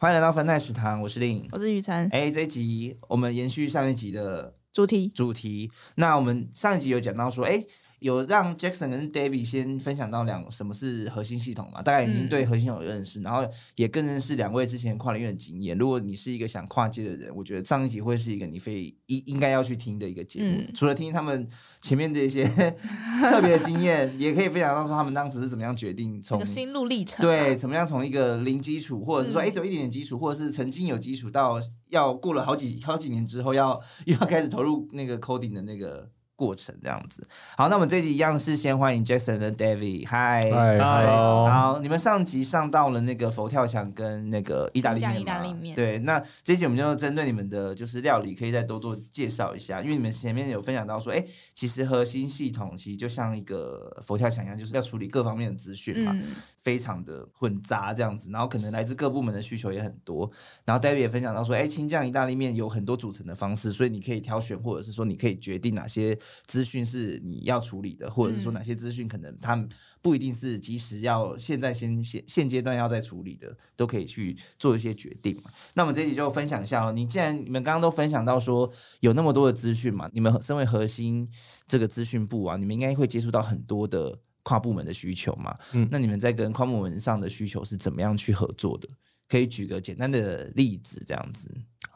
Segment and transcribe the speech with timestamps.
[0.00, 2.08] 欢迎来到分太食堂，我是令，我是雨辰。
[2.12, 5.72] 哎，这一集我们延续上一集的主题，主题。
[5.96, 7.60] 那我们上一集有讲到说，哎，
[8.00, 11.82] 有让 Jackson 跟 David 先分享到两什么是核心系统嘛？
[11.82, 15.76] 大概已经对核心有认识，然后也更认识两位之前跨领域的经验。
[15.76, 20.62] 如果你是一个想跨界的人，我觉得上一集会是一个你非应应该要去听的一个节目。
[20.74, 21.48] 除了听他们
[21.82, 22.44] 前面的一些
[23.30, 36.10] 特别的经验，也可以分享到说他们当时是怎么样决定从心路历程，对，怎么样从一个零基础，或者是说哎，走一点点基础，或者是曾经有基础，到要过了好几好几年之后，要又要开始投入那个 coding 的那个。
[36.38, 56.16] 过程这样子，好，那我们这集一样是先欢迎 Jason 跟 David，嗨，嗨，好，你们上集上到了那个佛跳墙跟那个意大利面，意大利面，对，那这集我们就针对你们的就是料理，可以再多做介绍一下，因为你们前面有分享到说，哎，其实核心系统其实就像一个佛跳墙一样，就是要处理各方面的资讯嘛，
[56.58, 60.30] 非常的混杂这样子，然后可能来自各部门的需求也很多，
[60.64, 66.16] 然后 David 也分享到说，哎，青酱意大利面有很多组成的方式，所以你可以挑选，或者是说你可以决定哪些。
[66.46, 69.68] 资讯是你要处理的，或者是说哪些资讯可能他们
[70.00, 75.50] 不一定是及时要现在先现现阶段要在处理的，都可以去做一些决定嘛。
[75.74, 76.92] 那我们这集就分享一下哦。
[76.92, 81.28] 你既然你们刚刚都分享到说有那么多的资讯嘛，你们身为核心
[81.66, 85.56] 这个资讯部啊，你们应该会接触到很多的跨部门的需求嘛。
[85.72, 88.88] 嗯，那你们在跟跨部门上的需求是怎么样去合作的？
[89.28, 91.50] 可以举个简单的例子，这样子。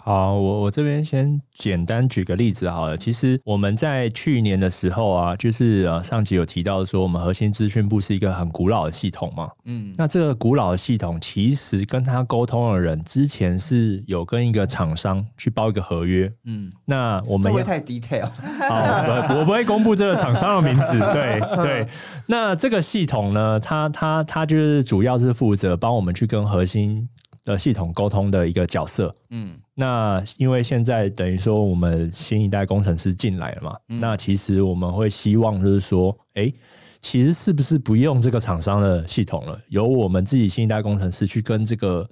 [0.04, 2.96] 好，我我这边先简单举个例子好了。
[2.96, 9.48] 其实我们在去年的时候啊，就是呃上集有提到说，我们核心资讯部是一个很古老的系统嘛。
[9.64, 16.28] 嗯，那这个古老的系统，其实跟他沟通的人之前是有跟一个厂商去包一个合约。
[16.46, 18.28] 嗯，那我们不会太 detail。
[18.68, 20.98] 好，我不会公布这个厂商的名字。
[20.98, 21.86] 对 对，
[22.26, 27.08] 那这个系统呢，它它它就是主要是负责帮我们去跟核心。
[27.44, 36.52] 的系统沟通的一个角色，嗯，那因为现在等于说我们新一代工程师进来了嘛，那其实我们会希望就是说，哎，
[37.00, 42.08] 其实是不是不用这个厂商的系统了，由我们自己新一代工程师去跟这个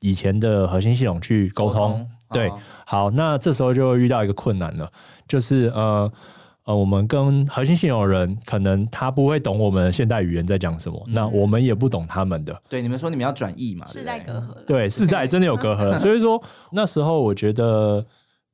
[0.00, 2.08] 以前的核心系统去沟通？
[2.30, 2.50] 对，
[2.86, 4.90] 好，那这时候就遇到一个困难了，
[5.26, 6.12] 就是呃。
[6.72, 12.62] 呃，我们跟核心系统的人，可能他不会懂我们现代语言在讲什么，那我们也不懂他们的。
[12.68, 13.86] 对，你们说你们要转译嘛？
[13.86, 14.64] 世代隔阂。
[14.66, 15.96] 对，世代真的有隔阂。
[16.00, 18.04] 所以说那时候我觉得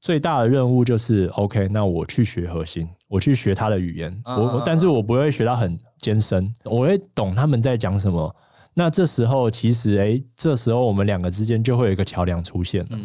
[0.01, 8.35] 最大的任务就是，OK，那我去学核心，我去学他的语言，我但是我不会学到很艰深，我会懂他们在讲什么。
[8.75, 12.99] 那这时候其实，哎，这时候我们两个之间就会有一个桥梁出现了。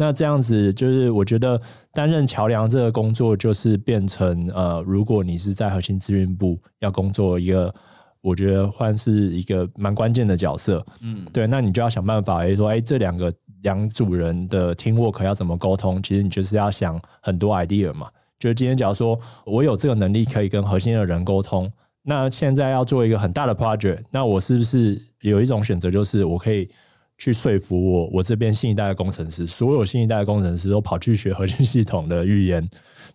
[0.00, 1.60] 那这样子就是，我觉得
[1.92, 7.74] 担任桥梁这个工作，就是变成呃，如果你是在核心资源部要工作一个，
[8.22, 10.82] 我觉得算是一个蛮关键的角色。
[11.02, 13.30] 嗯，对，那你就要想办法，诶，说，哎，这两个
[13.60, 16.02] 两组人的 team work 要怎么沟通？
[16.02, 18.08] 其实你就是要想很多 idea 嘛。
[18.38, 21.70] 就是今天假如说我有这个能力可以跟核心的人沟通，
[22.02, 26.70] 那现在要做一个很大的 project，那我是不是有一种选择，就是我可以。
[27.20, 32.66] 去说服我，我这边新一代的工程师，所有新一代的工程师都跑去学核心系统的语言，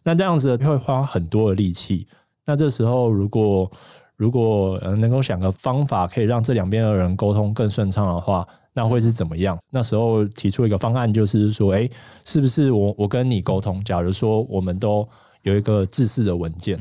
[0.03, 2.05] 那这样子会花很多的力气。
[2.45, 3.71] 那这时候，如果
[4.15, 9.57] 如果能够想个方法，可以让这两边的人沟通更顺畅的话，那会是怎么样？
[9.71, 11.89] 那时候提出一个方案，就是说，哎，
[12.23, 13.83] 是不是我我跟你沟通？
[13.83, 15.09] 假如说我们都
[15.41, 16.79] 有一个自式的文件，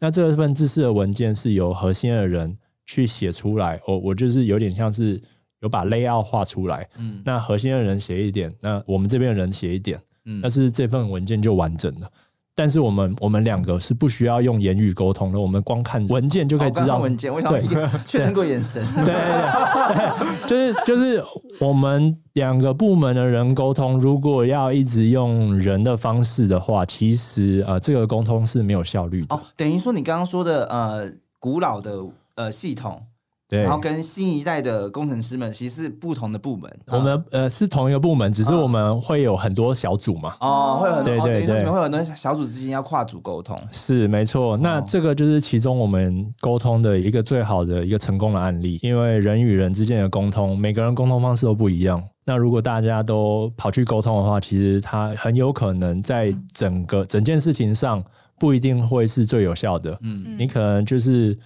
[0.00, 5.22] 那这份自式的文件是由核心的人去写出来，我我就是有点像是。
[5.64, 12.08] 有把 layout 画出来，嗯，那核心的人写一点，那我们这边的人写一点，嗯，但是这份文件就完整了。
[12.54, 17.34] 但是我们我们两个是不需要用言语沟通的，我们光看文件就可以知道文件。
[17.34, 17.90] 为什么？
[18.06, 18.86] 确认过眼神。
[18.96, 19.06] 对
[20.46, 21.24] 对对，就是 就是
[21.60, 29.34] 我们两个部门的人沟通，如果要一直用人的方式的话，其实呃，这个沟通是没有效率的。
[29.34, 31.10] 哦，等于说你刚刚说的呃，
[31.40, 32.04] 古老的
[32.34, 33.02] 呃系统。
[33.62, 40.34] 然后跟新一代的工程师们其实是不同的部门，我们呃是同一个部门，只是我们会有很多小组嘛。
[40.40, 43.56] 哦，会有很多，对对对，会有很多小组之间要跨组沟通。
[43.70, 52.02] 是没错，那这个就是其中我们沟通的一个最好的一个成功的案例，因为人与人之间的沟通，每个人沟通方式都不一样。
[52.26, 58.02] 那如果大家都跑去沟通的话，其实它很有可能在整个整件事情上
[58.38, 59.98] 不一定会是最有效的。
[60.00, 61.38] 嗯，你可能就是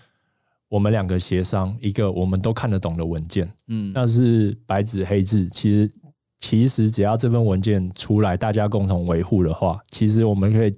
[0.69, 5.49] 我们两个协商一个我们都看得懂的文件，嗯，那是白纸黑字。
[5.49, 5.91] 其实
[6.39, 10.75] 其实只要这份文件出来，大家共同维护的话，其实我们可以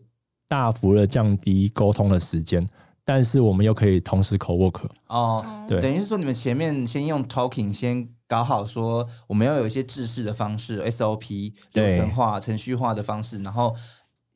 [0.49, 2.67] 大幅的降低沟通的时间。
[3.05, 13.75] 但是我们又可以同时 co work 哦，对，等于是说你们前面先用 talking 先搞好，说我们要有一些制式的方式，SOP 流程化、程序化的方式，然后。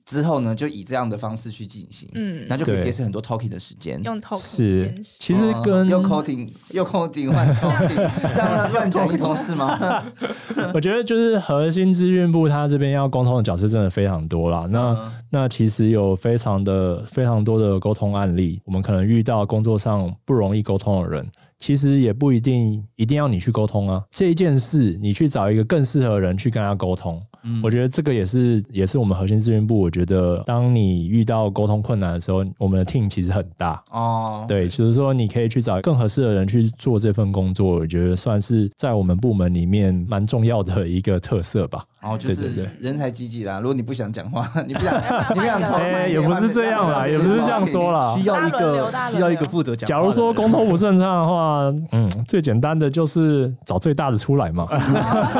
[0.04, 4.02] 之后呢，就以这样的方式去进行，嗯，那就可以节省很多 talking 的时间。
[4.04, 10.04] 用 talking 是，其实跟又 coding 又 coding 换 talking，这样乱讲一通是吗？
[10.74, 14.66] 我觉得就是核心资讯部他这边要沟通的角色真的非常多啦。
[14.70, 14.94] 那
[15.34, 21.26] 那其实有非常的非常多的沟通案例，我们可能遇到工作上不容易沟通的人。
[21.56, 27.20] 其实也不一定一定要你去沟通啊，这一件事你去找一个更适合的人去跟他沟通。
[27.42, 29.78] 嗯，我觉得这个也是也是我们核心资源部。
[29.78, 34.44] 我觉得当你遇到沟通困难的时候，我们的 team 其实很大哦。
[34.46, 41.84] 对，就是说你可以去找更合适的人去做这份工作，我觉得算是在我们部门里面蛮重要的一个特色吧。
[42.04, 43.58] 然后就是人才济济啦。
[43.60, 44.94] 如果你不想讲话， 你不想
[45.34, 48.14] 你不想说，也不是这样啦，也不是这样说啦。
[48.14, 49.88] 需要一个需要一个负责讲。
[49.88, 54.68] 假如说沟通不顺畅的话，嗯，最简单的就是找最大的出来嘛。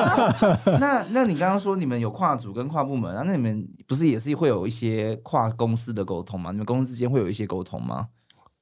[0.81, 3.23] 那那你刚刚说你们有跨组跟跨部门啊？
[3.27, 6.51] 那你们不是也是会有一些跨公司的沟通吗？
[6.51, 8.07] 你们公司之间会有一些沟通吗？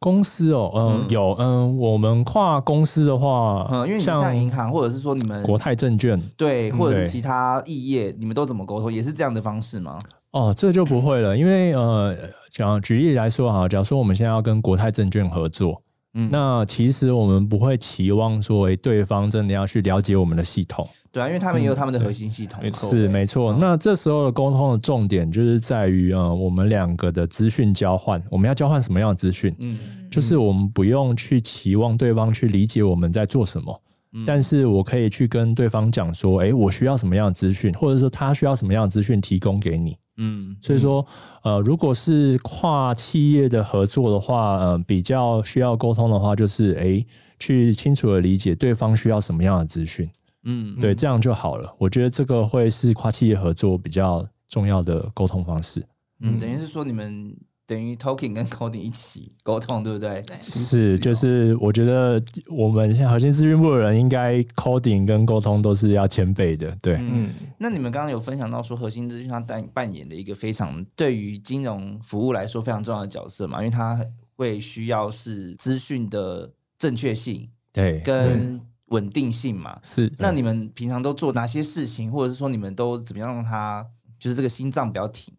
[0.03, 8.93] 公司哦，嗯，有，嗯，我们跨公司的话，嗯，因为像银行或者是说你们国泰证券，对，或者是其他异业，你们都怎么沟通？
[8.93, 10.01] 也是这样的方式吗？
[10.33, 12.17] 哦，这就不会了，因为呃，
[12.51, 15.81] 讲举例来说哈，假如说我们现在要跟国泰证券合作。
[16.15, 23.57] 嗯，那其实我们不会期望说，对方真的要去了解我们的系统，对啊，因为他们也有他们的核心系统，是没错。
[23.59, 29.55] 那这时候的沟通的重点就是在于啊，我们两个的资讯交换，我们要交换什么样的资讯？
[29.61, 29.79] 嗯，
[30.11, 33.81] 就是我们不用去期望对方去理解我们在做什么，
[34.27, 39.97] 但是我可以去跟对方讲说，哎，我需要什么样的资讯，或者说他需要什么样的资讯提供给你。
[40.17, 41.05] 嗯，所以说，
[41.43, 47.05] 呃，如果是跨企业的合作的话，呃，比较需要沟通的话，就是哎，
[47.39, 50.09] 去清楚的理解对方需要什么样的资讯，
[50.45, 51.75] 嗯，对，这样就好了。
[51.79, 55.85] 我觉得这个会是跨企业合作比较重要的沟通方式。
[56.21, 57.37] 嗯，等于是说你们。
[57.67, 60.21] 等于 talking 跟 coding 一起沟通，对不对？
[60.23, 66.77] 对，是就是我觉得我们现在核心资讯部的人应该 coding 跟沟通都是要前辈的。
[66.83, 67.33] 对，嗯。
[67.59, 73.59] 那你们刚刚有分享到说，核心资讯它扮扮演的一个非常对于金融服务来说非常重要的角色嘛？
[73.59, 74.05] 因为它
[74.35, 79.79] 会需要是资讯的正确性，对，跟稳定性嘛。
[79.83, 80.13] 是。
[80.19, 83.87] 那你们平常都做哪些事情，或者是说你们都怎么样让它
[84.19, 85.33] 就是这个心脏不要停？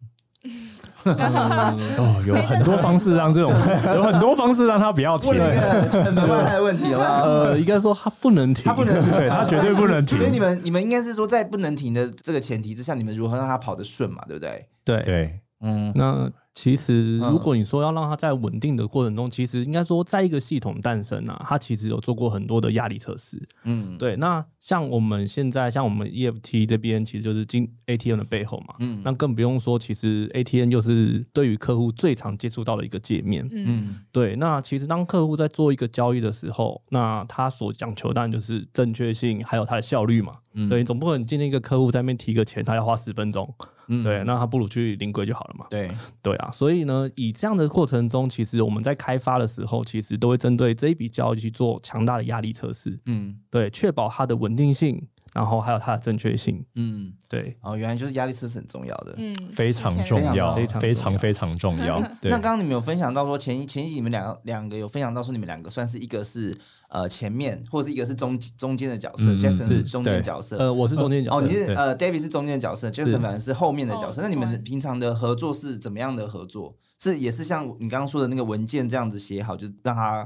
[1.04, 3.52] 哦，有很多方式让这种，
[3.94, 5.32] 有很多方式让他不要停，
[6.04, 7.22] 很多的问题了。
[7.22, 10.16] 呃，应该说他不能停，他不能停，他绝对不能停。
[10.18, 14.22] 所以你们，你们应该是说，在不能停的这个前提之下，你们如何让他跑得顺嘛？
[14.26, 14.66] 对不对？
[14.84, 16.30] 对对，嗯，那。
[16.54, 23.42] 其实，如果你说要让它在稳定的过程中，其实应该说，在一个系统诞生啊，它其实有做过很多的压力测试。
[23.64, 24.14] 嗯，对。
[24.16, 28.76] 那像我们现在，像我们 EFT 这边，其实就是金 ATM 的背后嘛。
[28.78, 29.02] 嗯。
[29.04, 33.44] 那更不用说，其实 ATM 又是对于客户最常接触到的一个界面。
[33.50, 33.96] 嗯。
[34.12, 34.36] 对。
[34.36, 40.34] 那其实当客户在做一个交易的时候，那他所讲求当然就是正确性，还有它的效率嘛。
[40.54, 40.68] 嗯。
[40.68, 43.52] 对，总不可能今天一个客户在那边提个钱，他要花十分钟。
[43.88, 45.66] 嗯，对，那他不如去临柜就好了嘛。
[45.68, 45.90] 对，
[46.22, 52.98] 对啊，所以呢，以这样的过程中，其实我们在开发的时候，其实都会针对这一笔交易去做强大的压力测试。
[53.04, 55.06] 嗯，对，确保它的稳定性。
[55.34, 62.00] 然后还有它的正确性，嗯，对，哦，原来就是压力测试很重要的，嗯，非常重要，非常非常非常重要。
[62.22, 66.56] 那刚刚你们有分享到说前前一集你们两两个有分享到说你们两个算是一个是
[66.88, 74.22] 呃前面，或者是一个是中中间的角色，Jason 是中间角色，呃，我是中间角色，哦，你是呃，David 是中间的角色，Jason 反而是后面的角色。
[74.22, 76.76] 那你们平常的合作是怎么样的合作？
[77.00, 80.24] 是也是像你刚刚说的那个文件这样子写好，就是让他。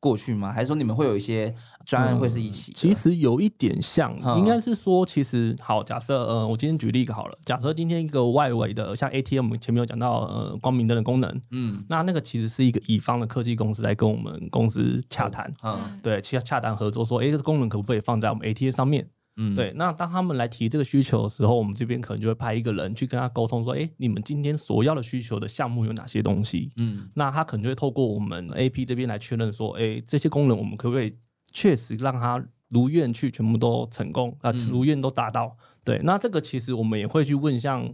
[0.00, 0.52] 过去吗？
[0.52, 1.52] 还是说你们会有一些
[1.84, 2.72] 专案会是一起？
[2.72, 19.08] 其实有一点像，应该是说，其实好，假设呃，我今天举例一个好了，假设今天一个外围的，像 ATM 前面有讲到呃光明灯的功能，嗯，那那个其实是一个乙方的科技公司在跟我们公司洽谈，嗯，对，洽洽谈合作说，哎，这个功能可不可以放在我们 ATM 上面？
[19.40, 26.72] 嗯，对，那当他们来提这个需求的时候，我们这边可能就会派一个人去跟他沟通，说，哎，你们今天所要的需求的项目有哪些东西？
[26.76, 31.16] 嗯，那他可能就会透过我们 AP 这边来确认，说，哎，这些功能我们可不可以
[31.52, 35.56] 确实让他如愿去全部都成功啊，如愿都达到。
[35.84, 37.88] 对，那这个其实我们也会去问像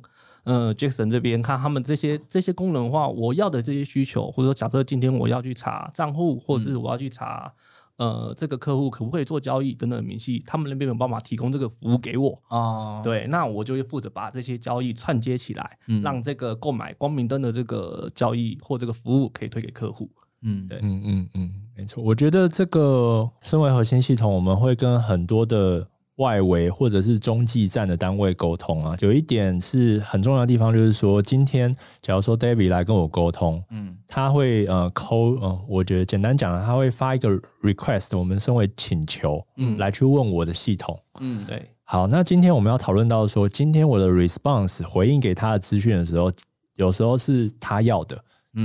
[0.44, 7.52] 呃 Jackson 这边看他们这些这些功能的话，我要的这些需求，或者说假设今天我要去查账户，或者是我要去查。
[7.96, 13.00] 呃，这个客户可不可以做交易等等明细，他们那边有办法提供这个服务给我哦。
[13.04, 20.10] 对，那我就会负责把这些交易串接起来，让这个购买光明灯的这个交易或这个服务可以推给客户。
[20.42, 22.02] 嗯，对，嗯嗯嗯，没错。
[22.02, 25.88] 我觉得这个身为核心系统，我们会跟很多的。
[26.16, 37.28] 外围或者是中继站的单位沟通啊，有一点是很重要的地方，就是说，今天假如说 David 来跟我沟通，嗯，他会呃扣，呃，我觉得简单讲，他会发一个
[37.62, 41.62] request，我们称为请求，嗯，来去问我的系统，嗯，对。
[41.82, 46.32] 好，那今天我们要讨论到说，今天我的 response 回应给他的资讯的时候，
[46.76, 48.16] 有时候是他要的。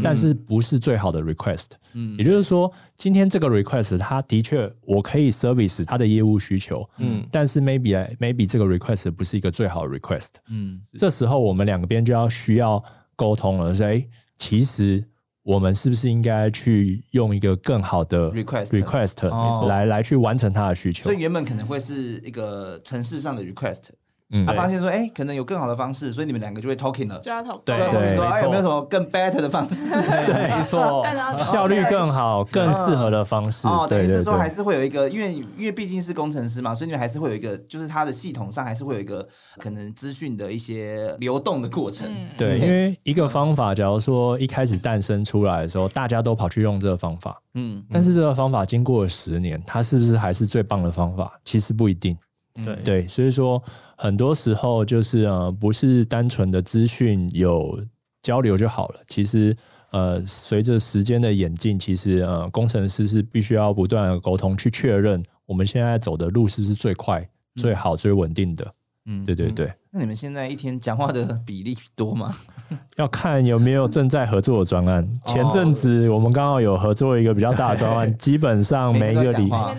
[0.03, 12.83] 但是不是最好的 request，嗯，也就是说，今天这个 request，它的确我可以 service 它的业务需求，嗯，但是 maybe maybe 这个 request 不是一个最好的 request，嗯，这时候我们两个边就要需要
[13.15, 14.05] 沟通了，说，哎，
[14.37, 15.03] 其实
[15.41, 21.03] 我们是不是应该去用一个更好的 request request 来来去完成它的需求？
[21.03, 23.89] 所以原本可能会是一个城市上的 request。
[24.31, 29.89] 嗯，他发现说，哎，可能有更好的方式，所以你们两个就会 talking 了，就要 talk，对对，说，哎，有没有什么更 better 的方式？
[29.91, 31.03] 对，没错，
[31.51, 33.67] 效率更好、更适合的方式。
[33.67, 42.07] 哦，等于是说，还是会有一个，因为因为毕竟是工程师嘛，所以你们还是会有一个，就是它的系统上还是会有一个可能资讯的一些流动的过程。
[42.37, 51.33] 对，因为一个方法，假如说一开始诞生出来的时候，大家都跑去用这个方法，嗯，但是这个方法经过了十年，它是不是还是最棒的方法？
[51.43, 52.15] 其实不一定。
[52.63, 53.59] 对对，所以说。
[54.01, 57.77] 很多时候就是呃，不是单纯的资讯有
[58.23, 58.99] 交流就好了。
[59.09, 59.53] 其实
[59.91, 68.65] 呃，随着时间的演进，其实呃，工程师是必须要不断的沟通，去确认我们现在走的路是不是最快、最好、最稳定的。
[69.05, 69.69] 嗯，对对对。
[69.91, 72.33] 那你们现在一天讲话的比例多吗？
[72.95, 75.05] 要看有没有正在合作的专案。
[75.25, 79.75] 前阵子我们刚好有合作一个比较大的专案， 基本上每一个礼拜。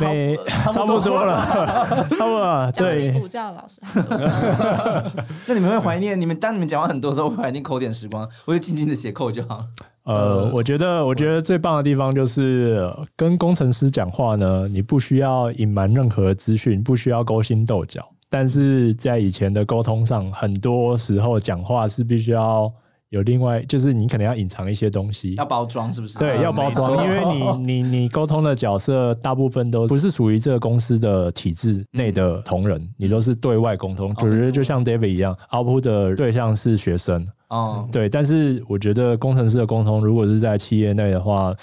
[0.00, 1.38] 没 差不多了，
[2.12, 3.10] 差不多对。
[3.12, 3.80] 补教老师，
[5.48, 6.20] 那你们会怀念？
[6.20, 9.64] 你们当你们讲话很多时候，会怀念扣点时光，我就静静的写扣就好。
[10.04, 18.06] 呃，我觉得，我觉得最棒的地方就是跟工程师讲话呢，你不需要隐瞒任何资讯，不需要勾心斗角。
[18.30, 22.70] 但是在以前的沟通上，很多时候讲话是必须要。
[23.10, 26.18] 有另外，就是你可能要隐藏一些东西，要包装，是不是？
[26.18, 27.24] 对，要包装，因为
[27.56, 38.08] 你 你你沟通的角色大部分都不是属于这个公司的体制内的同仁，你都是对外沟通，就是就像 David 一样，Output 的对象是学生，哦，对。
[38.08, 41.54] 但是我觉得工程师的沟通，如果是在企业内的话。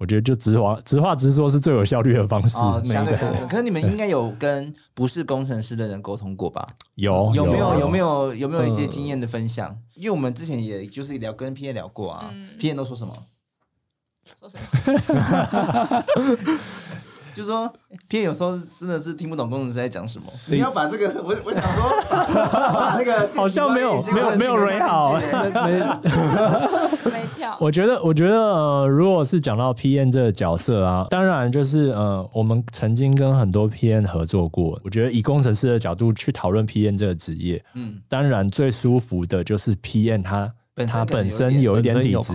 [0.00, 2.56] 我觉得就直话直话直说是最有效率的方式。
[2.84, 3.14] 相对
[3.48, 6.66] 可是你们应该有跟不是工程师的人沟通过吧？
[6.94, 9.76] 有有没有有没有有没有一些经验的分享？
[9.94, 13.14] 因为我们之前也就是聊跟 P N 聊过啊，P N 都说什么？
[14.40, 16.04] 说什么？
[17.34, 17.72] 就说
[18.08, 20.26] ，P 有时候真的是听不懂工程师在讲什么。
[20.48, 21.90] 你要把这个，我我想说，
[22.98, 25.14] 那个 好像没有没有没有 re 好，
[25.64, 27.56] 没 没跳。
[27.60, 34.78] 我觉得，我觉得，呃，如果是讲到 PM 这个角色啊，当然就是呃，我们曾经跟很多 PM 合作过。
[34.84, 40.52] 我觉得以工程师的角度去讨论 PM 这个职业，嗯，当然最舒服的就是 PM 他。
[40.86, 42.32] 它本身有一点底子，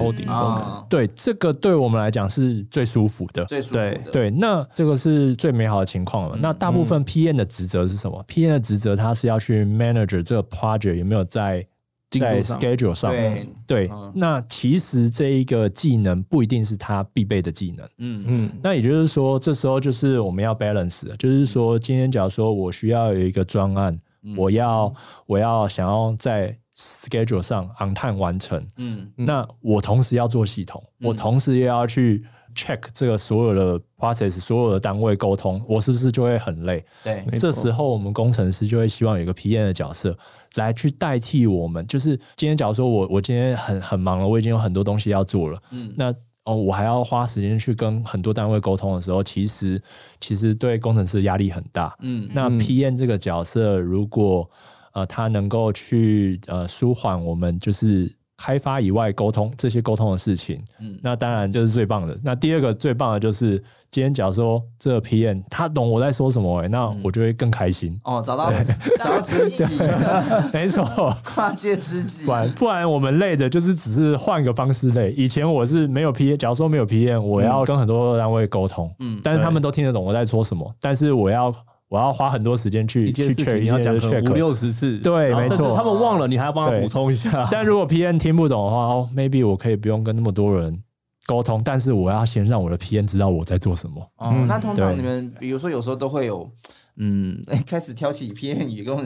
[0.90, 4.12] 对这个对我们来讲是最舒服的，最舒服的。
[4.12, 6.38] 对，那这个是最美好的情况了。
[6.42, 11.66] 那大部分 PM 的职责是什么？PM 的职责，他是要去 manager 这个 project 有没有在
[12.10, 13.12] 在 schedule 上。
[13.12, 13.92] 对对。
[14.14, 17.86] 那其实这一个技能不一定是他必备的技能。
[17.98, 18.52] 嗯嗯。
[18.64, 23.98] 那也就是说，这时候就是我们要 balance，就是说，今天假如说我需要有一个专案，
[24.38, 24.94] 我要
[25.25, 36.84] 我要想要在 schedule 上 on time 完成，嗯，那我同时要做系统，我同时也要去 check 这个所有的 process，所有的单位沟通，我是不是就会很累？
[37.03, 40.17] 对，这时候我们工程师就会希望有一个 PM 的角色
[40.55, 41.86] 来去代替我们。
[41.88, 46.13] 就是今天假如说我我今天很很忙了，我已经有很多东西要做了，嗯，那
[46.44, 49.82] 哦我还要花时间去跟很多单位沟通的时候，其实
[50.20, 54.50] 其实对工程师压力很大，嗯，那 PM 这个角色如果
[54.96, 62.18] 呃，他能够去呃舒缓我们就是开发以外沟通这些沟通的事情，嗯，那当然就是最棒的。
[62.24, 63.58] 那第二个最棒的就是
[63.92, 67.98] 今天假如说这个 PM 他懂我在说什么，哎，那我就会更开心。
[68.04, 68.52] 哦， 找到
[69.00, 69.64] 找到知己，
[70.54, 70.84] 没错，
[71.24, 72.25] 跨界知己。
[72.25, 75.12] 不然不然我们累的就是只是换个方式累。
[75.12, 81.54] 以前我是没有 PM，假如说没有 PM，我要跟很多单位沟通，嗯，但是他们都听得懂我在说什么，但是我要。
[81.96, 85.74] 我要花很多时间去去确认，要讲五六十次，对，没错。
[85.74, 87.48] 他们忘了，你还要帮他补充一下。
[87.50, 90.78] 但如果 PM 听不懂的话，哦，maybe 我可以不用跟那么多人
[91.25, 94.06] 沟通，但是我要先让我的 PM 知道我在做什么。
[94.18, 96.50] 哦，那通常你们，比如说有时候都会有，
[96.98, 99.02] 嗯， 开始挑起 PM 语跟我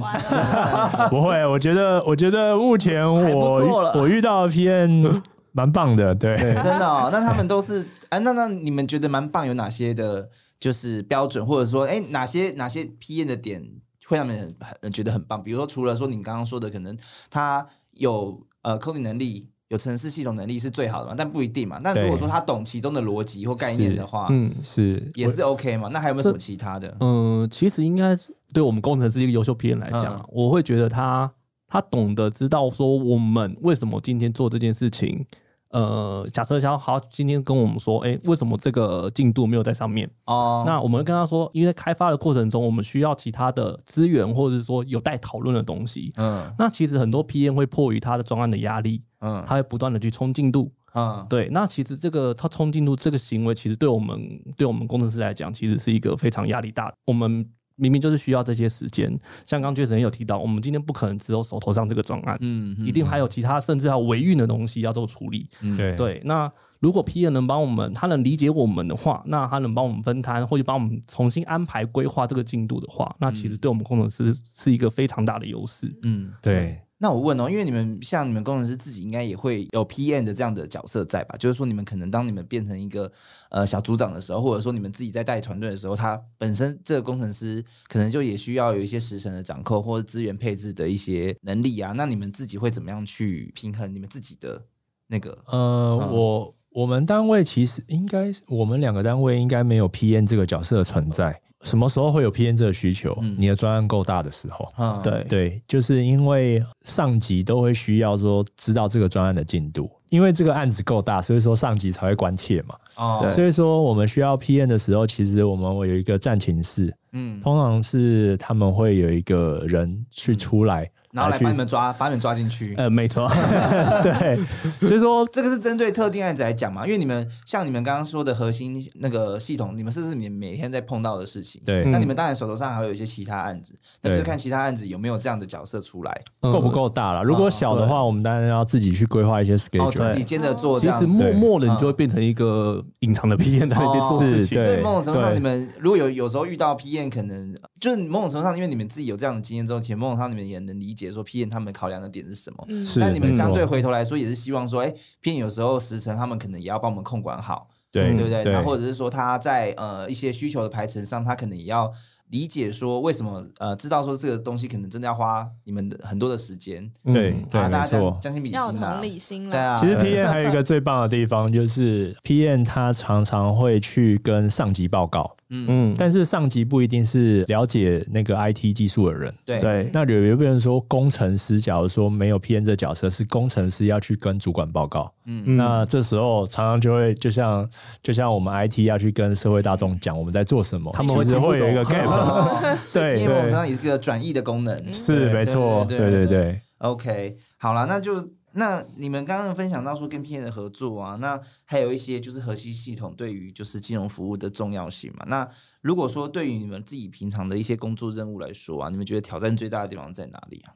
[1.11, 6.87] 不会，我觉得，我觉得目前我我遇到的 PM 蛮棒的，对，真的。
[6.87, 7.09] 哦。
[7.11, 9.45] 那他们都是，哎，那那你们觉得蛮棒？
[9.45, 10.27] 有哪些的？
[10.59, 13.63] 就是标准，或者说，哎，哪些哪些批验的点
[14.05, 15.41] 会让人很觉得很棒？
[15.41, 16.97] 比如说，除了说你刚刚说的，可能
[17.29, 21.15] 他有呃 coding 能力，有城市系统能力是最好的嘛？
[21.17, 21.79] 但不一定嘛。
[21.81, 25.87] 那如果说他懂其中的逻辑或概念的话，嗯，是也是 OK 嘛？
[25.93, 26.93] 那还有没有什么其他的？
[26.99, 28.17] 嗯，其实应该
[28.53, 31.31] 对我们工程师一个优秀 PM 来讲，我会觉得他
[31.67, 35.25] 他懂得知道说我们为什么今天做这件事情。
[35.69, 40.09] 呃，假设像好，今天跟我们说，哎，为什么这个进度没有在上面？
[40.25, 46.11] 哦，那我们跟他说，因为在开发的过程中，我们需要其他的资源，或者是说有待讨论的东西。
[46.17, 50.71] 嗯，那其实很多 PM 会迫于他的专案的压力，嗯，他会不断的去冲进度。
[50.95, 54.19] 嗯，对，那其实这个他冲进度这个行为，其实对我们
[54.57, 56.93] 对我们工程师来讲，其实是一个非常压力大的。
[57.05, 57.45] 我们。
[57.79, 65.95] 明明就是需要这些时间，像刚确实也有提到，我们今天不可能只有手头上这个专案，嗯，一定还有其他甚至还有维运的东西要做处理，对。
[65.95, 66.21] 对。
[66.25, 76.79] 那如果 P N 能帮我们，他能理解我们的话，那他能帮我们分摊，或者帮我们重新安排规划这个进度的话，那其实对我们工程师是一个非常大的优势，嗯，对。
[77.01, 81.35] 那我问哦，因为你们像你们工程师自己应该也会有 PM 的这样的角色在吧？
[81.37, 83.09] 就是说你们可能当你们变成一个
[83.49, 91.93] 呃小组长的时候，或者说你们自己在带团队的时候，他本身这个工程师可能就也需要有一些时程的掌控或者资源配置的一些能力啊。
[91.95, 94.61] 那你们自己会怎么样去平衡你们自己的
[95.07, 95.37] 那个？
[95.47, 101.41] 呃，我我们单位其实应该我们两个单位应该没有 PM 这个角色的存在。
[101.63, 103.17] 什么时候会有 PM 这个需求？
[103.37, 104.71] 你的专案够大的时候，
[105.03, 112.75] 对对，就是因为上级都会需要说知道这个专案的进度，因为这个案子够大，所以说上级才会关切嘛。
[112.95, 120.89] 哦，所以说我们需要 PM 的时候，其实我们会有一个战情室，嗯，通常是他们会有一个人去出来。
[121.11, 122.75] 然后来把你们抓，把你们抓进去。
[122.77, 123.27] 呃，没错，
[124.03, 124.39] 对。
[124.87, 126.85] 所以说，这个是针对特定案子来讲嘛？
[126.85, 131.61] 因为你们像你们刚刚说的核心那个系统，你们是不是你每天在碰到的事情？
[131.65, 131.83] 对。
[131.85, 137.23] 那你们当然手头上还有一些其他案子，那就看其他案子有没有这样的角色出来，够不够大了。
[137.23, 140.79] 如果小的话，我们当然要自己去规划一些 schedule，自己兼着做。
[140.79, 144.61] 其实默默的，你就会变成一个隐藏的 PM 在那边做事情。
[144.61, 151.69] 所以某种程度上，你们如果有有时候遇到 PM，可能就是某种程度上，因为你们自己有这样的经验之后，其实某种程度上你们也能理解说 P N 他们。
[151.79, 152.67] 考量的点是什么？
[152.99, 158.43] 但你们相对回头来说，也是希望说，哎，偏有时候时程他们可能也要帮我们控管好，对对不对？
[158.51, 161.89] 然后或者是说他在呃一些需求的排程上，他可能也要
[162.31, 167.87] 理解说为什么呃知道说这个东西可能真的要花你们的很多的时间，对对，大家
[168.19, 169.77] 将心比心同理心对啊。
[169.77, 175.37] 其实 P N 还有一个最棒的地方就是 P N 他常常会去跟上级报告。
[175.51, 179.33] 嗯但是上级不一定是了解那个 IT 技术的人。
[179.45, 181.59] 对对，那有有没有人说工程师？
[181.59, 185.11] 假如说没有 PM 这角色，是工程师要去跟主管报告。
[185.25, 187.67] 嗯，那这时候常常就会就像
[188.03, 192.77] 就像我们 IT 要去跟社会大众讲我们在做什么，他们其实会有一个 gap。
[192.93, 194.93] 对，因为我身上也是个转译的功能。
[194.93, 196.61] 是没错，对对对。
[196.77, 198.13] OK，好了，那就。
[198.53, 205.25] 那你们刚刚分享到说跟 PM 的合作啊，那还有一些就是核心系统对于就是金融服务的重要性嘛。
[205.27, 205.47] 那
[205.81, 210.73] 如果说对于你们自己平常的一些工作任务来说啊，你们觉得挑战最大的地方在哪里啊？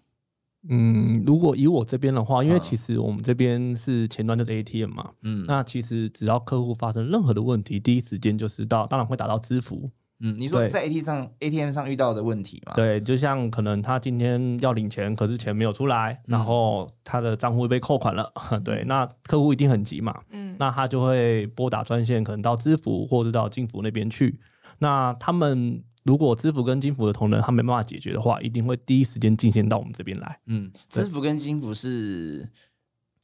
[0.70, 9.84] 嗯，如果以我这边的话，因为其实我们这边是前端就是 ATM 嘛，嗯，那其实只要客户发生任何的问题，第一时间就是到，当然会打到支付。
[10.24, 12.72] 嗯，你说在 AT 上 ATM 上遇到的问题嘛？
[12.76, 18.32] 对，就像可能他今天要领钱，可是钱没有出来，然后他的账户被扣款了。
[18.64, 20.18] 对，那客户一定很急嘛。
[20.32, 24.40] 嗯，那他就会拨打专线，可能到支付或者到金服那边去。
[24.80, 30.40] 那他们如果支付跟金服的同仁他没办法解决的话，一定会第一时间进线到我们这边来。
[30.48, 32.50] 嗯，支付跟金服是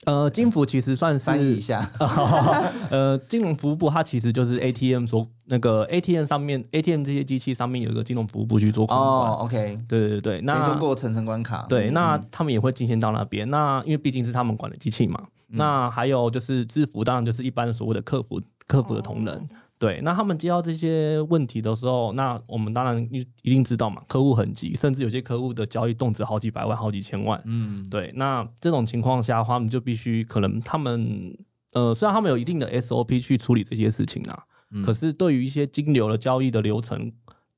[0.06, 1.88] 呃，金服其实算是翻译一下。
[2.90, 9.32] 呃，金融服务部它其实就是 ATM 所那个 ATM 上面 ATM 这些机器上面有一个金融服务部去做控管。
[9.32, 11.66] 哦，OK，对对对，那通过层层关卡。
[11.68, 13.50] 对，那他们也会进线到那边。
[13.50, 15.22] 那因为毕竟是他们管的机器嘛。
[15.48, 19.48] 那还有就是支付，当然就是一般所谓的客服客服的同仁。
[19.80, 27.42] 对，那他们接到这些问题的时候，那我们当然一一定知道嘛，客户很急，甚至有些客户的交易动辄好几百万、好几千万。
[27.46, 31.34] 嗯，对，那这种情况下，他们就必须可能他们
[31.72, 34.44] 呃，虽然他们有一定的 SOP 去处理这些事情啊，
[34.84, 37.10] 可是对于一些金流的交易的流程，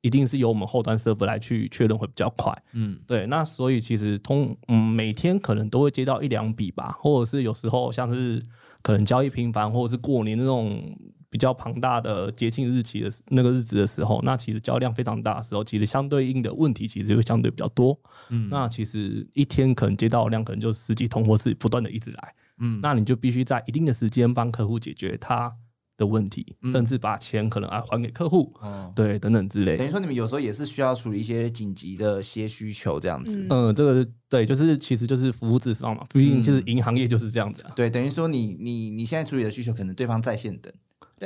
[0.02, 2.54] 一定是由我们后端设备来去确认会比较快。
[2.74, 8.40] 嗯，对，那所以其实通嗯每天可能都会接到一两笔吧，或者是有时候像是
[8.84, 10.96] 可能交易频繁，或者是过年那种。
[11.32, 17.98] 比较庞大的节庆日期的那个日子的时候，那其实交量非常大的时候，其实相对应的问题其实会相对比较多。
[18.30, 22.36] 嗯，那其实一天可能接到量可能就十几通，或是不断的一直来。
[22.60, 25.50] 嗯，那你就必须在一定的时间帮客户解决他
[25.96, 28.54] 的问题，甚至把钱可能啊还给客户。
[28.60, 29.78] 哦，对，等等之类。
[29.78, 33.48] 等于说你们有时候也是需要处理一些紧急的些需求这样子。
[33.50, 37.66] 嗯，这个对，就是其实就是服务至上嘛，毕竟就是银行业就是这样子。
[37.74, 40.74] 对，等于说你你你现在处理的需求，可能对方在线等。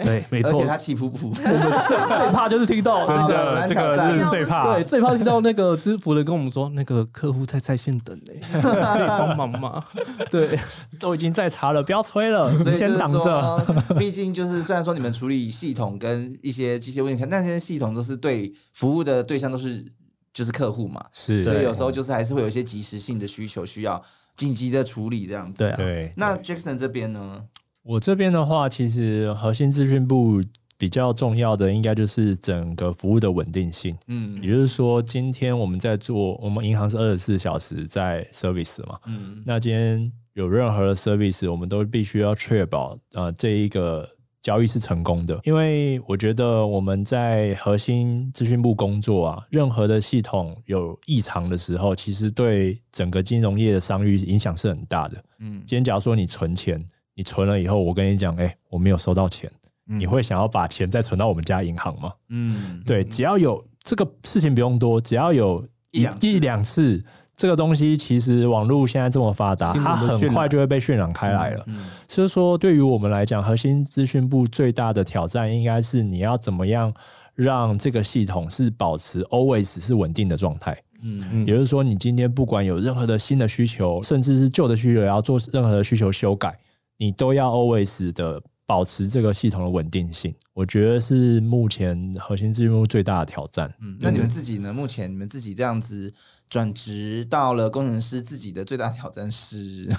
[0.04, 1.28] 对，没错，而且他气噗噗。
[1.28, 1.30] 我
[1.70, 4.74] 们最怕就是听到，真的，这个是最怕。
[4.74, 9.84] 对，最怕听到那个支付的跟我们说，那个客户在在线等嘞， 可以帮忙吗？
[10.30, 10.60] 对，
[11.00, 13.66] 都已经在查了，不要催了，先挡着。
[13.98, 19.86] 毕竟就是虽然说你们处理系统跟一些机械问题，但这些系统都是对服务的对象都是
[20.34, 24.02] 就是客户嘛，是，所以有时候就是还是会有一些及时性的需求需要
[24.36, 25.74] 紧急的处理这样子。
[25.78, 27.42] 对，那 Jackson 这边呢？
[27.86, 30.42] 我这边的话，其实核心资讯部
[30.76, 33.96] 比较重要的，应该就是整个服务的稳定性。
[34.08, 38.98] 嗯，也就是说，今天我们在做，我们银行是二十四小时在 service 嘛。
[39.06, 44.10] 嗯，那今天有任何的 service，我们都必须要确保呃这一个
[44.42, 45.40] 交易是成功的。
[45.44, 55.24] 因为我觉得我们在核心资讯部工作啊，任何的系统有异常的时候，其实对整个金融业的商誉影响是很大的。
[55.38, 56.84] 嗯，今天假如说你存钱。
[57.16, 59.50] 你存了以后，我跟你讲，哎，我没有收到钱，
[59.86, 62.12] 你会想要把钱再存到我们家银行吗？
[62.30, 67.04] 嗯，对，只要有这个事情不用多，只要有一一两次，
[67.38, 71.66] 这个东西其实网络现在这么发达，它很快就会被渲染开来了。
[72.10, 76.94] 所以说，对于我们来讲，核心资讯部最大的挑战应该是你要怎么样
[77.34, 80.78] 让这个系统是保持 always 是稳定的状态。
[81.02, 86.58] 嗯，也就是说，你今天不管有任何的新的需求，甚至是旧的需求，要做任何的需求修改。
[86.98, 93.72] 你都要 always 的保持这个系统的稳定性，我觉得是目前核心资讯部最大的挑战。
[93.80, 94.74] 嗯，那你们自己呢？
[94.74, 96.12] 目前你们自己这样子
[96.50, 99.90] 转职到了工程师，自己的最大挑战是？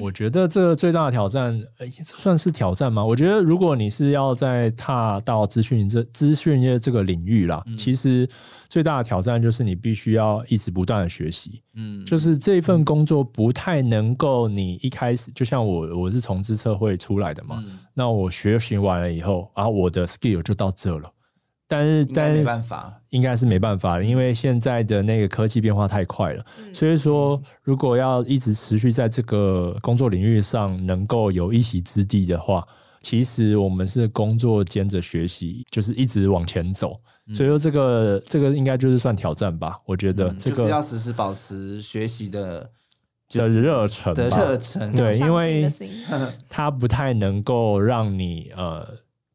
[0.00, 1.58] 我觉得这个最大的挑战，
[2.04, 3.02] 算是挑战吗？
[3.02, 8.28] 我觉得如果你是要在踏到资讯这资讯业这个领域啦，其实
[8.68, 11.62] 最大的挑战就是你必须要一直不断的学习。
[11.74, 21.10] 嗯，就是这份工作不太能够你一开始，就像我我是从资策会出来的嘛，那我学习完了以后，然后我的 skill 就到这了。
[21.70, 26.42] 但是，但没办法，应该是没办法，因为现在的那个科技变化太快了。
[26.72, 32.66] 所以说，如果要一直持续在这个工作领域上能够有一席之地的话，
[33.02, 36.98] 其实我们是工作兼着学习，就是一直往前走。
[37.34, 39.78] 所以说，这个这个应该就是算挑战吧？
[39.84, 42.70] 我觉得这个要时时保持学习的
[43.28, 44.90] 的热忱，的热忱。
[44.92, 45.68] 对，因为
[46.48, 48.88] 它不太能够让你呃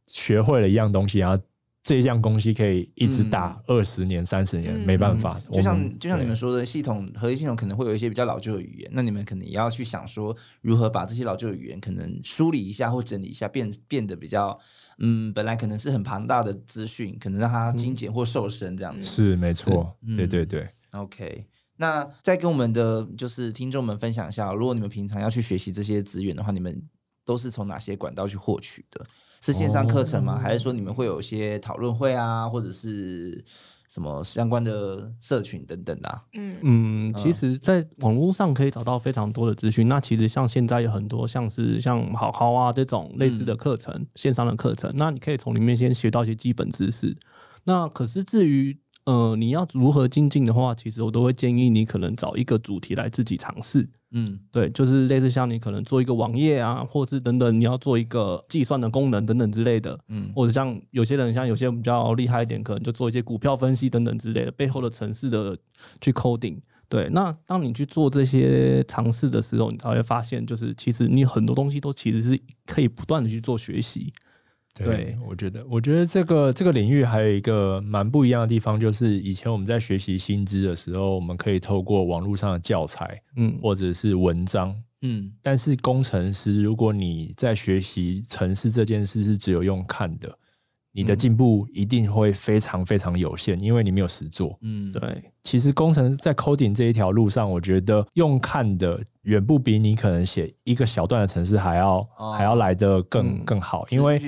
[0.08, 1.40] 学会了一样东西，然后。
[1.84, 5.38] 这一样东西可以一直打二十年、三十年，没办法。
[5.52, 14.58] 就像就像你们说的，系统核心系统可能会有一些比较老旧的语言，那你们可能也要去想说，如何把这些老旧的语言可能梳理一下或整理一下，变变得比较
[15.00, 19.06] 嗯，本来可能是很庞大的资讯，可能让它精简或瘦身这样子。
[19.06, 20.70] 是没错，对对对。
[20.92, 26.82] OK，那再跟我们的就是听众们分享一下，如果你们平常要去学习这些资源的话，你们
[27.26, 29.06] 都是从哪些管道去获取的？
[29.44, 30.40] 是线上课程吗？
[30.40, 33.44] 还是说你们会有一些讨论会啊，或者是
[33.90, 36.22] 什么相关的社群等等的？
[36.34, 39.90] 嗯嗯，其实，在网络上可以找到非常多的资讯。
[39.90, 47.14] 那其实像现在有很多像是像好好啊这种类似的课程，线上的课程，那你可以从里面先学到一些基本知识。
[47.66, 53.90] 那可是至于呃你要如何精进的话，其实我都会建议你可能找一个主题来自己尝试。
[54.16, 65.58] 嗯，对，就是类似像你可能做一个网页啊，或是等等，你要做一个计算的功能等等之类的，嗯，或者像有些人像有些比较厉害一点，可能就做一些股票分析等等之类的，背后的城市的
[66.00, 74.14] 去 coding，对，那当你去做这些尝试的时候，你才会发现，就是其实你很多东西都其实是可以不断的去做学习。
[74.74, 90.38] 对，我觉得，我觉得这个这个领域还有一个蛮不一样的地方，就是以前我们在学习薪资的时候，我们可以透过网络上的教材，嗯，或者是文章，嗯，但是工程师，如果你在学习城市这件事是只有用看的。
[90.96, 94.56] 你的进步一定会非常非常有限，因为你没有实做。
[94.62, 95.24] 嗯，对。
[95.42, 103.86] 其实工程在 coding 这一条路上，我觉得用看的远不比你可能写一个小段的程式还要还要来的更更好。
[103.90, 104.22] 因为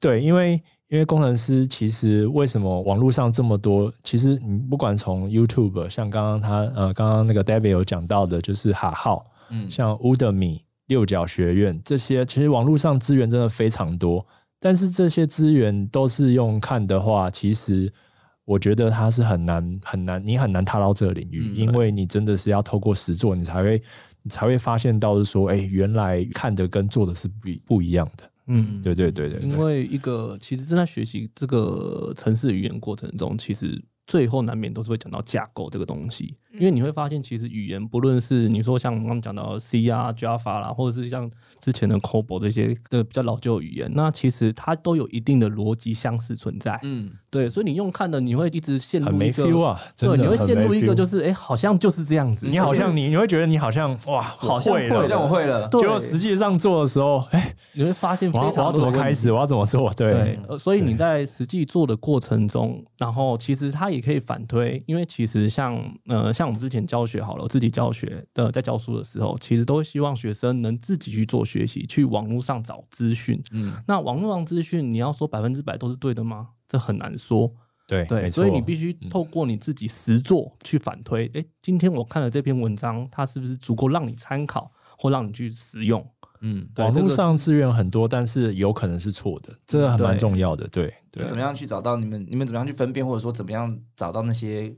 [0.00, 3.92] 对，因为因为工程师其实为什么网络上这么多？
[4.02, 14.26] 其实你不管从 YouTube，像刚刚他呃刚刚那个 David 有讲到的，就是哈号，嗯，像 Udemy 六角学院这些，其实网络上资源真的非常多。
[14.60, 17.92] 但是这些资源都是用看的话，其实
[18.44, 23.82] 我觉得它是很难很难，你很难踏到这个领域，因为你真的是要透过实做，你才会
[24.22, 28.30] 你才会发现到是说，哎，原来看的跟做的是不不一样的。
[28.46, 29.40] 嗯，对对对对。
[29.40, 33.82] 因为一个其实正在学习这个城市语言过程中，其实。
[34.10, 46.76] 最后难免都是会讲到架构这个东西，因为你会发现，其实语言不论是你说像刚刚讲到 C 啊、Java 啦，或者是像之前的 COBOL 这些的比较老旧语言，那其实它都有一定的逻辑相似存在。
[46.82, 47.12] 嗯。
[47.30, 49.44] 对，所以你用看的，你会一直陷入一个，
[49.96, 52.48] 对，你会陷入一个就是，哎，好像就是这样子。
[52.48, 55.68] 你好像你你会觉得你好像哇，好像会了，好像我会了。
[55.68, 59.92] 结果实际上做的时候，哎，你会发现，我我要怎么开始，我要怎么做？
[59.94, 73.40] 对，所以你在实际做的过程中，然后其实它也可以反推，因为其实像呃，像我们之前教学好了，自己教学的在教书的时候，其实都会希望学生能自己去做学习，去网络上找资讯。
[73.52, 76.48] 嗯，那网络上资讯，你要说百分之百都是对的吗？
[76.70, 77.52] 这很难说，
[77.88, 81.28] 对对，所以你必须透过你自己实做去反推。
[81.34, 86.08] 哎，今天我看了这篇文章，它是不是足够让你参考或让你去使用？
[86.42, 90.68] 嗯，网络上资源很多，但是有可能是错的，这个还蛮重要的。
[90.68, 92.24] 对对，怎么样去找到你们？
[92.30, 94.72] 你们怎么样去分辨，或者说怎么样找到那些？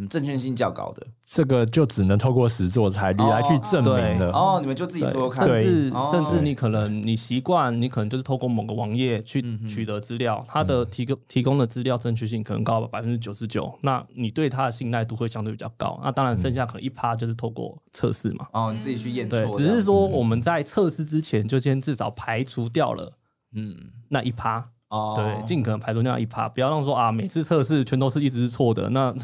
[0.00, 4.32] 嗯，正确性较高的，这个就只能透过实做才来去证明了。
[4.32, 16.00] 哦，你们就自己做看，甚至甚至你可能你习惯，你可能就是透过某个网页去取得资料，它的提供提供的资料正确性可能高百分之九十九，那你对它的信赖度会相对比较高。
[16.02, 18.46] 那当然剩下可能一趴就是透过测试嘛。
[18.52, 19.38] 哦，你自己去验错。
[19.38, 23.12] 对，只是说我们在测试之前就先至少排除掉了，
[23.54, 23.76] 嗯，
[24.08, 24.70] 那一趴。
[24.88, 29.14] 哦，对，尽可能排除掉一趴，不要让说啊，每次测试全都是一直是错的那。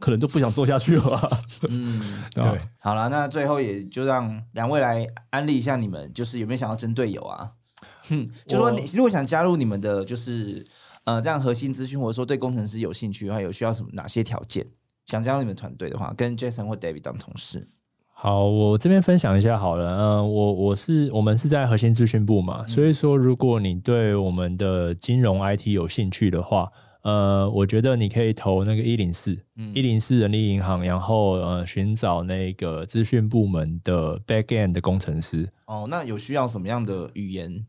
[0.00, 1.30] 可能就不想做下去了。
[1.70, 2.00] 嗯，
[2.34, 2.42] 对，
[2.78, 7.52] 好了，那最后也就让两位来安利一下你们，就是有没有想要争队友啊？
[8.08, 10.66] 哼，就说你如果想加入你们的，就是
[11.04, 14.66] 呃，这样核心资讯，或者说对工程师有兴趣的话，有需要什么哪些条件？
[15.06, 17.68] 想加入你们团队的话，跟 Jason 或 David 当同事。
[18.12, 19.96] 好，我这边分享一下好了。
[19.98, 26.70] 嗯，我我是我们是在核心资讯部嘛，所以说如果你对我们的金融 IT 有兴趣的话。
[27.02, 29.38] 呃，我觉得你可以投那个一零四，
[29.74, 35.48] 一零四人力银行，然后呃寻找那个资讯部门的 backend 的工程师。
[35.66, 37.66] 哦，那有需要什么样的语言？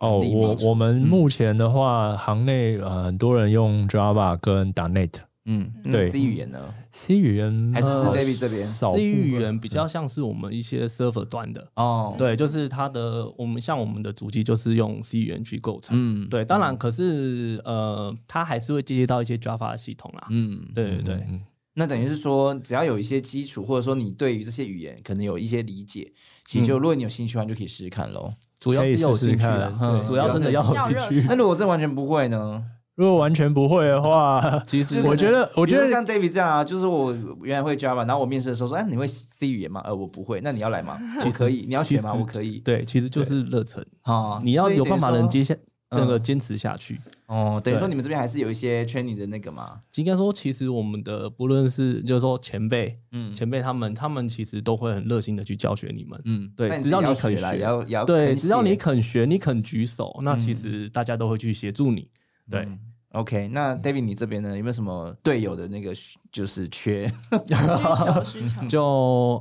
[0.00, 5.10] 哦，我我们目前的话，行内呃很多人用 Java 跟 .NET。
[5.52, 11.66] 嗯，对，C 语言呢？C 语言还是 David 这边？C 语言比较像是我们一些 server 端的。
[11.74, 21.40] 哦，对，就是它的我们像我们的主机就是用 C 语言去构成，嗯，对，当然可是呃，它还是会接接到一些 Java 的系统啦，嗯，对对对，
[21.74, 26.12] 那等于是说，只要有一些基础，或者说你对于这些语言可能有一些理解，
[26.44, 28.32] 其实就如果你有兴趣的话，就可以试试看喽。
[28.60, 31.26] 主要是有兴趣的，主要真的要有兴趣。
[31.26, 32.62] 那如果这完全不会呢？
[33.00, 39.80] 如果完全不会的话，其实 我觉得，我觉得像 David 这样啊，就是我原来会 Java，然后我面试的时候说，哎，你会 C 语言吗？
[39.86, 41.00] 呃，我不会，那你要来吗？
[41.24, 42.12] 我可以，你要学吗？
[42.12, 42.58] 我可以。
[42.58, 45.56] 对，其实就是热忱啊，你要有办法能接下
[45.92, 47.00] 那个坚持下去。
[47.24, 49.80] 哦，等于说你们这边还是有一些 training 的那个嘛？
[49.94, 56.20] 应该说，其实我们的不论是就是说前辈，嗯，前辈他们，他们其实都会很热心的去教学你们。
[56.26, 62.06] 嗯，对，只要你肯学，要要对，只要你肯学，你肯举手，那其实大家都会去协助你。
[62.50, 62.68] 对。
[63.12, 65.92] OK，那 David，你这边呢有没有什么队友的那个
[66.30, 67.12] 就是缺
[68.24, 68.68] 需求？
[68.68, 68.84] 就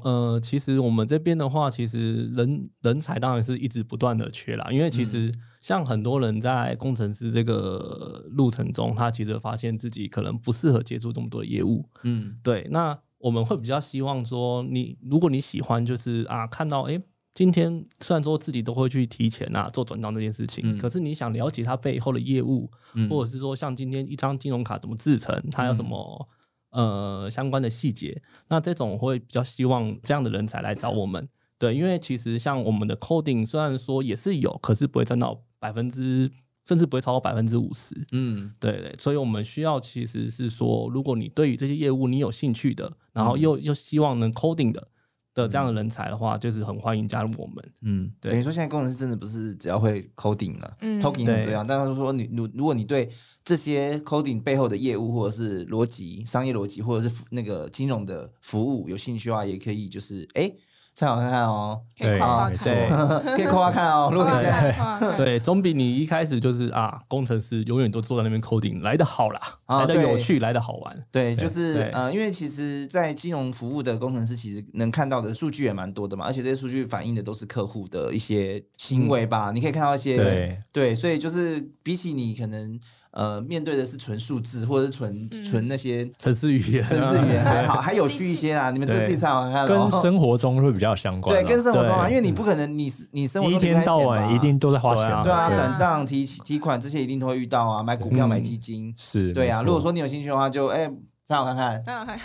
[0.03, 4.71] 呃，其实我们这边的话，其实人人才当然是一直不断的缺啦。
[4.71, 11.87] 因为其实像很多人在工程师这个路程中，他其实发现自己可能不适合接触这么多业务。
[12.01, 12.67] 嗯，对。
[12.71, 16.99] 那我们会比较希望说，你如果你喜欢，就是啊，看到哎。
[17.39, 22.69] 今天虽然说自己都会去提前啊，做转账这件事情，可是你想了解它背后的业务，
[23.09, 26.27] 或者是说像今天一张金融卡怎么制成，它有什么
[26.71, 28.21] 呃相关的细节。
[28.49, 31.29] 那这种会比较希望这样的人才来找我们。
[31.57, 36.29] 对，因为其实像我们的 coding 虽然说也是有，可是不会占到百分之，
[36.67, 37.95] 甚至不会超过百分之五十。
[38.11, 44.89] 嗯，对对，所以我们需要其实是说，如果你对于这些业务你有兴趣的，然后又又希望能 coding 的
[45.43, 47.55] 的这样的人才的话，就是很欢迎加入我们。
[47.81, 53.09] 嗯，等于说现在工程师真的不是只要会 coding 了，coding 很重要，但是说你如如果你对
[53.43, 60.51] 这些 coding 背后的业务或者是逻辑、商业逻辑或者是那个金融的服务有兴趣的话，也可以就是哎。
[60.95, 64.09] 参考看看哦，可以夸看，可以夸看哦。
[64.13, 64.29] 如果
[65.15, 70.99] 对，总比你一开始就是啊，工程师永远都坐在那边 coding 来的好啦，来的有趣，来的好玩。
[71.11, 79.51] 对，就是呃，因为其实，在金融服务的工程师，其实能看到的数据也蛮多的嘛，而且这些数据反映的都是客户的一些行为吧。
[79.53, 82.79] 你可以看到一些，对，对，所以就是比起你可能。
[83.19, 88.71] 呃，面对的是纯数字，或者是纯纯那些城市语言，城市语言还好， 还有趣一些啊。
[88.71, 91.35] 你们自己唱看，跟生活中会比较相关。
[91.35, 95.05] 对，跟生活中啊，因为你不可能，你你生活一天到晚一定都在花钱。
[95.23, 97.83] 对啊，转账、提提款这些一定都会遇到啊。
[97.83, 99.61] 买股票、买基金，是对啊。
[99.61, 100.89] 如果说你有兴趣的话，就哎。
[101.29, 102.17] 让我看看，让我看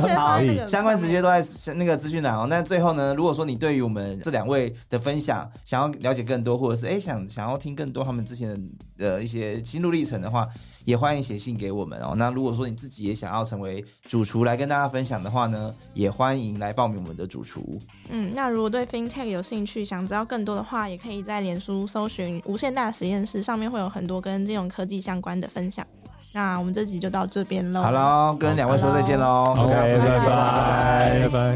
[0.00, 2.46] 看，好，相关直接都在那个资讯栏哦。
[2.48, 8.56] 那最后呢，如果说你对于我们这两位的分享想要了解更多，或者是哎想想要听更多他们之前
[8.96, 10.46] 的一些心路历程的话，
[10.84, 12.14] 也欢迎写信给我们哦。
[12.16, 17.80] 那如果说你自己也想要成为主厨来跟大家分享的话呢，也欢迎来报名我们的主厨。
[18.10, 25.84] 嗯，那如果对 FinTech 有兴趣，想知道更多的话，也可以在脸书搜寻无限大实验室，上面会有很多跟金融科技相关的分享。
[26.32, 27.82] 那我们这集就到这边喽。
[27.82, 29.52] 好喽，跟两位说再见喽。
[29.56, 31.54] OK，拜拜，拜拜。